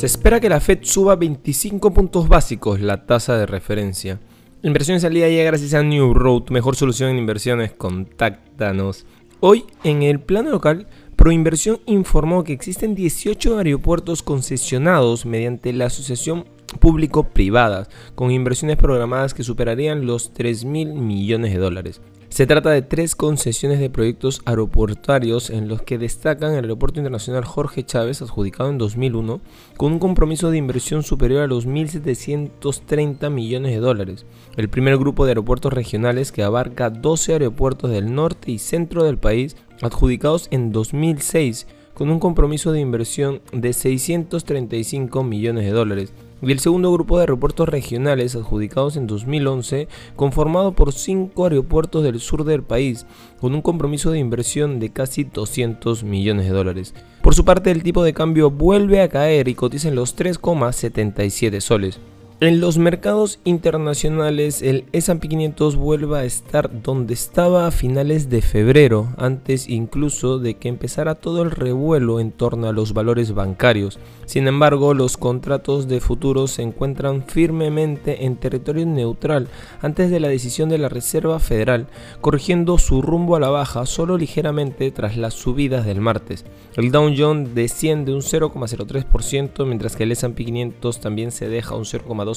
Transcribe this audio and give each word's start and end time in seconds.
Se 0.00 0.06
espera 0.06 0.40
que 0.40 0.48
la 0.48 0.60
Fed 0.60 0.78
suba 0.80 1.14
25 1.14 1.92
puntos 1.92 2.26
básicos 2.26 2.80
la 2.80 3.04
tasa 3.04 3.36
de 3.36 3.44
referencia. 3.44 4.18
Inversiones 4.62 5.04
al 5.04 5.12
día 5.12 5.28
llega 5.28 5.50
gracias 5.50 5.74
a 5.74 5.82
New 5.82 6.14
Road, 6.14 6.48
mejor 6.48 6.74
solución 6.74 7.10
en 7.10 7.18
inversiones, 7.18 7.72
contáctanos. 7.72 9.04
Hoy, 9.40 9.66
en 9.84 10.02
el 10.02 10.18
plano 10.18 10.48
local, 10.48 10.86
Proinversión 11.16 11.80
informó 11.84 12.44
que 12.44 12.54
existen 12.54 12.94
18 12.94 13.58
aeropuertos 13.58 14.22
concesionados 14.22 15.26
mediante 15.26 15.70
la 15.74 15.84
Asociación 15.84 16.46
Público-Privadas, 16.78 17.90
con 18.14 18.30
inversiones 18.30 18.78
programadas 18.78 19.34
que 19.34 19.44
superarían 19.44 20.06
los 20.06 20.32
3 20.32 20.64
mil 20.64 20.94
millones 20.94 21.52
de 21.52 21.58
dólares. 21.58 22.00
Se 22.40 22.46
trata 22.46 22.70
de 22.70 22.80
tres 22.80 23.14
concesiones 23.16 23.80
de 23.80 23.90
proyectos 23.90 24.40
aeroportuarios 24.46 25.50
en 25.50 25.68
los 25.68 25.82
que 25.82 25.98
destacan 25.98 26.54
el 26.54 26.64
Aeropuerto 26.64 26.98
Internacional 26.98 27.44
Jorge 27.44 27.84
Chávez, 27.84 28.22
adjudicado 28.22 28.70
en 28.70 28.78
2001, 28.78 29.42
con 29.76 29.92
un 29.92 29.98
compromiso 29.98 30.50
de 30.50 30.56
inversión 30.56 31.02
superior 31.02 31.42
a 31.42 31.46
los 31.46 31.68
1.730 31.68 33.28
millones 33.28 33.72
de 33.72 33.80
dólares. 33.80 34.24
El 34.56 34.70
primer 34.70 34.96
grupo 34.96 35.26
de 35.26 35.32
aeropuertos 35.32 35.70
regionales 35.70 36.32
que 36.32 36.42
abarca 36.42 36.88
12 36.88 37.34
aeropuertos 37.34 37.90
del 37.90 38.14
norte 38.14 38.52
y 38.52 38.58
centro 38.58 39.04
del 39.04 39.18
país, 39.18 39.54
adjudicados 39.82 40.48
en 40.50 40.72
2006, 40.72 41.66
con 41.92 42.08
un 42.08 42.20
compromiso 42.20 42.72
de 42.72 42.80
inversión 42.80 43.42
de 43.52 43.74
635 43.74 45.22
millones 45.24 45.66
de 45.66 45.72
dólares 45.72 46.14
y 46.42 46.52
el 46.52 46.58
segundo 46.58 46.92
grupo 46.92 47.16
de 47.16 47.22
aeropuertos 47.22 47.68
regionales 47.68 48.34
adjudicados 48.34 48.96
en 48.96 49.06
2011, 49.06 49.88
conformado 50.16 50.72
por 50.72 50.92
cinco 50.92 51.44
aeropuertos 51.44 52.02
del 52.02 52.20
sur 52.20 52.44
del 52.44 52.62
país, 52.62 53.06
con 53.40 53.54
un 53.54 53.62
compromiso 53.62 54.10
de 54.10 54.18
inversión 54.18 54.80
de 54.80 54.90
casi 54.90 55.24
200 55.24 56.04
millones 56.04 56.46
de 56.46 56.52
dólares. 56.52 56.94
Por 57.22 57.34
su 57.34 57.44
parte, 57.44 57.70
el 57.70 57.82
tipo 57.82 58.02
de 58.02 58.14
cambio 58.14 58.50
vuelve 58.50 59.02
a 59.02 59.08
caer 59.08 59.48
y 59.48 59.54
cotiza 59.54 59.88
en 59.88 59.94
los 59.94 60.16
3,77 60.16 61.60
soles. 61.60 62.00
En 62.42 62.58
los 62.58 62.78
mercados 62.78 63.38
internacionales, 63.44 64.62
el 64.62 64.86
S&P 64.92 65.28
500 65.28 65.76
vuelve 65.76 66.20
a 66.20 66.24
estar 66.24 66.82
donde 66.82 67.12
estaba 67.12 67.66
a 67.66 67.70
finales 67.70 68.30
de 68.30 68.40
febrero, 68.40 69.08
antes 69.18 69.68
incluso 69.68 70.38
de 70.38 70.54
que 70.54 70.70
empezara 70.70 71.16
todo 71.16 71.42
el 71.42 71.50
revuelo 71.50 72.18
en 72.18 72.32
torno 72.32 72.66
a 72.66 72.72
los 72.72 72.94
valores 72.94 73.34
bancarios. 73.34 73.98
Sin 74.24 74.48
embargo, 74.48 74.94
los 74.94 75.18
contratos 75.18 75.86
de 75.86 76.00
futuros 76.00 76.52
se 76.52 76.62
encuentran 76.62 77.26
firmemente 77.26 78.24
en 78.24 78.36
territorio 78.36 78.86
neutral 78.86 79.48
antes 79.82 80.10
de 80.10 80.20
la 80.20 80.28
decisión 80.28 80.70
de 80.70 80.78
la 80.78 80.88
Reserva 80.88 81.40
Federal, 81.40 81.88
corrigiendo 82.22 82.78
su 82.78 83.02
rumbo 83.02 83.36
a 83.36 83.40
la 83.40 83.50
baja 83.50 83.84
solo 83.84 84.16
ligeramente 84.16 84.90
tras 84.92 85.18
las 85.18 85.34
subidas 85.34 85.84
del 85.84 86.00
martes. 86.00 86.46
El 86.74 86.90
Dow 86.90 87.12
Jones 87.14 87.54
desciende 87.54 88.14
un 88.14 88.22
0,03%, 88.22 89.66
mientras 89.66 89.94
que 89.94 90.04
el 90.04 90.12
S&P 90.12 90.42
500 90.42 91.00
también 91.00 91.32
se 91.32 91.50
deja 91.50 91.74
un 91.74 91.84
0,2% 91.84 92.29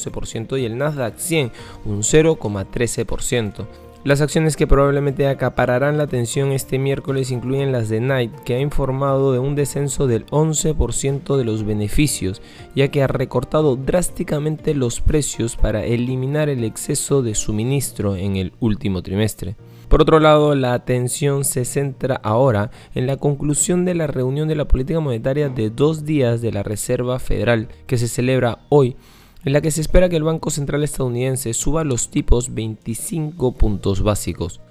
y 0.57 0.65
el 0.65 0.77
Nasdaq 0.77 1.17
100 1.17 1.51
un 1.85 1.99
0,13%. 1.99 3.65
Las 4.03 4.19
acciones 4.19 4.57
que 4.57 4.67
probablemente 4.67 5.29
acapararán 5.29 5.97
la 5.97 6.03
atención 6.03 6.51
este 6.51 6.77
miércoles 6.77 7.31
incluyen 7.31 7.71
las 7.71 7.87
de 7.87 7.99
Knight, 7.99 8.33
que 8.41 8.55
ha 8.55 8.59
informado 8.59 9.31
de 9.31 9.39
un 9.39 9.55
descenso 9.55 10.07
del 10.07 10.25
11% 10.25 11.37
de 11.37 11.45
los 11.45 11.63
beneficios, 11.63 12.41
ya 12.75 12.89
que 12.89 13.01
ha 13.01 13.07
recortado 13.07 13.77
drásticamente 13.77 14.73
los 14.73 14.99
precios 14.99 15.55
para 15.55 15.85
eliminar 15.85 16.49
el 16.49 16.65
exceso 16.65 17.21
de 17.21 17.33
suministro 17.33 18.17
en 18.17 18.35
el 18.35 18.51
último 18.59 19.01
trimestre. 19.01 19.55
Por 19.87 20.01
otro 20.01 20.19
lado, 20.19 20.53
la 20.53 20.73
atención 20.73 21.45
se 21.45 21.63
centra 21.63 22.15
ahora 22.15 22.71
en 22.95 23.07
la 23.07 23.15
conclusión 23.15 23.85
de 23.85 23.95
la 23.95 24.07
reunión 24.07 24.49
de 24.49 24.55
la 24.55 24.67
política 24.67 24.99
monetaria 24.99 25.47
de 25.47 25.69
dos 25.69 26.03
días 26.03 26.41
de 26.41 26.51
la 26.51 26.63
Reserva 26.63 27.19
Federal, 27.19 27.69
que 27.87 27.97
se 27.97 28.09
celebra 28.09 28.65
hoy 28.67 28.97
en 29.45 29.53
la 29.53 29.61
que 29.61 29.71
se 29.71 29.81
espera 29.81 30.09
que 30.09 30.15
el 30.15 30.23
Banco 30.23 30.49
Central 30.49 30.83
estadounidense 30.83 31.53
suba 31.53 31.83
los 31.83 32.09
tipos 32.09 32.53
25 32.53 33.53
puntos 33.53 34.01
básicos. 34.01 34.61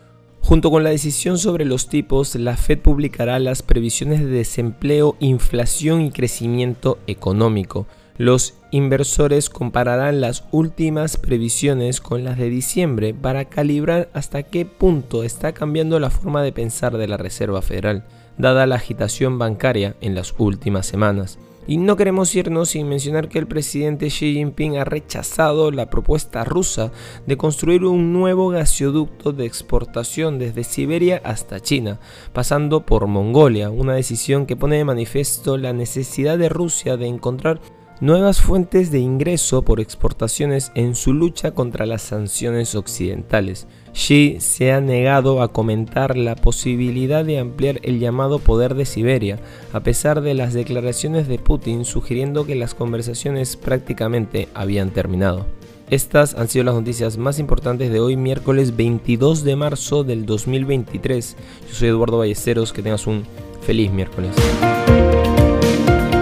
Junto 0.41 0.71
con 0.71 0.83
la 0.83 0.91
decisión 0.91 1.39
sobre 1.39 1.65
los 1.65 1.89
tipos, 1.89 2.35
la 2.35 2.57
Fed 2.57 2.81
publicará 2.81 3.39
las 3.39 3.63
previsiones 3.63 4.21
de 4.21 4.27
desempleo, 4.27 5.17
inflación 5.21 6.03
y 6.03 6.11
crecimiento 6.11 6.99
económico. 7.07 7.87
Los 8.19 8.55
inversores 8.73 9.49
compararán 9.49 10.21
las 10.21 10.45
últimas 10.51 11.17
previsiones 11.17 12.01
con 12.01 12.25
las 12.25 12.39
de 12.39 12.51
diciembre 12.51 13.15
para 13.15 13.47
calibrar 13.47 14.11
hasta 14.15 14.43
qué 14.43 14.67
punto 14.67 15.23
está 15.23 15.53
cambiando 15.53 15.99
la 16.01 16.11
forma 16.11 16.43
de 16.43 16.53
pensar 16.53 16.99
de 16.99 17.09
la 17.09 17.17
Reserva 17.17 17.63
Federal, 17.63 18.05
dada 18.37 18.67
la 18.67 18.77
agitación 18.77 19.39
bancaria 19.39 19.97
en 20.01 20.15
las 20.15 20.35
últimas 20.39 20.87
semanas. 20.87 21.39
Y 21.67 21.77
no 21.77 21.97
queremos 21.97 22.35
irnos 22.35 22.71
sin 22.71 22.89
mencionar 22.89 23.29
que 23.29 23.39
el 23.39 23.47
presidente 23.47 24.09
Xi 24.09 24.35
Jinping 24.35 24.79
ha 24.79 24.85
rechazado 24.85 25.71
la 25.71 25.91
propuesta 25.91 26.43
rusa 26.43 26.91
de 27.27 27.37
construir 27.37 27.85
un 27.85 28.13
nuevo 28.13 28.49
gasoducto 28.49 29.33
de 29.33 29.47
exportación 29.47 30.39
desde 30.41 30.65
Siberia 30.65 31.21
hasta 31.25 31.61
China, 31.61 32.01
pasando 32.33 32.85
por 32.85 33.07
Mongolia, 33.07 33.71
una 33.71 33.95
decisión 33.95 34.47
que 34.47 34.57
pone 34.57 34.77
de 34.77 34.85
manifiesto 34.85 35.57
la 35.57 35.73
necesidad 35.73 36.37
de 36.37 36.49
Rusia 36.49 36.97
de 36.97 37.07
encontrar 37.07 37.61
nuevas 38.03 38.41
fuentes 38.41 38.91
de 38.91 38.99
ingreso 38.99 39.63
por 39.63 39.79
exportaciones 39.79 40.73
en 40.75 40.97
su 40.97 41.15
lucha 41.15 41.53
contra 41.53 41.87
las 41.87 42.03
sanciones 42.03 42.75
occidentales. 42.75 43.69
Xi 43.93 44.39
se 44.41 44.73
ha 44.73 44.81
negado 44.81 45.41
a 45.41 45.53
comentar 45.53 46.17
la 46.17 46.35
posibilidad 46.35 47.25
de 47.25 47.39
ampliar 47.39 47.79
el 47.85 48.01
llamado 48.01 48.41
poder 48.41 48.75
de 48.75 48.87
Siberia, 48.87 49.39
a 49.73 49.85
pesar 49.85 50.21
de 50.21 50.35
las 50.35 50.53
declaraciones 50.53 51.29
de 51.29 51.39
Putin 51.39 51.85
sugiriendo 51.85 52.45
que 52.45 52.57
las 52.57 52.75
conversaciones 52.75 53.57
prácticamente 53.57 54.49
habían 54.53 54.91
terminado. 54.91 55.47
Estas 55.89 56.35
han 56.35 56.49
sido 56.49 56.65
las 56.65 56.75
noticias 56.75 57.19
más 57.19 57.39
importantes 57.39 57.93
de 57.93 58.01
hoy, 58.01 58.17
miércoles 58.17 58.75
22 58.75 59.45
de 59.45 59.55
marzo 59.55 60.03
del 60.03 60.27
2023. 60.27 61.37
Yo 61.69 61.75
soy 61.75 61.89
Eduardo 61.89 62.19
Ballesteros, 62.19 62.73
que 62.73 62.83
tengas 62.83 63.07
un 63.07 63.23
feliz 63.65 63.93
miércoles. 63.93 64.35